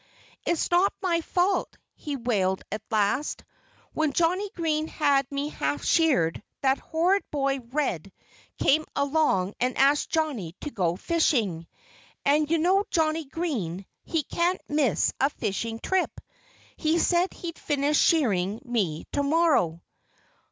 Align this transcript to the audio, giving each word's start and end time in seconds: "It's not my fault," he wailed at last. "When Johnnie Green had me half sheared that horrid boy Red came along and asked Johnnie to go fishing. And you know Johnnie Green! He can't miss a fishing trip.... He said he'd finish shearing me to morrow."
"It's 0.47 0.71
not 0.71 0.91
my 1.03 1.21
fault," 1.21 1.77
he 1.93 2.15
wailed 2.15 2.63
at 2.71 2.81
last. 2.89 3.43
"When 3.93 4.13
Johnnie 4.13 4.49
Green 4.55 4.87
had 4.87 5.31
me 5.31 5.49
half 5.49 5.83
sheared 5.83 6.41
that 6.61 6.79
horrid 6.79 7.23
boy 7.29 7.59
Red 7.71 8.11
came 8.57 8.83
along 8.95 9.53
and 9.59 9.77
asked 9.77 10.09
Johnnie 10.09 10.55
to 10.61 10.71
go 10.71 10.95
fishing. 10.95 11.67
And 12.25 12.49
you 12.49 12.57
know 12.57 12.83
Johnnie 12.89 13.25
Green! 13.25 13.85
He 14.03 14.23
can't 14.23 14.59
miss 14.67 15.13
a 15.19 15.29
fishing 15.29 15.77
trip.... 15.79 16.09
He 16.77 16.97
said 16.97 17.31
he'd 17.35 17.59
finish 17.59 17.99
shearing 17.99 18.59
me 18.65 19.05
to 19.11 19.21
morrow." 19.21 19.83